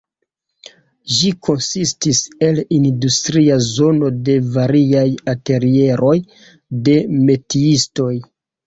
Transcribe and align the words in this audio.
Ĝi 1.17 1.29
konsistis 1.47 2.21
el 2.49 2.63
industria 2.79 3.59
zono 3.69 4.11
de 4.31 4.39
variaj 4.57 5.07
atelieroj 5.37 6.19
de 6.89 7.01
metiistoj. 7.31 8.15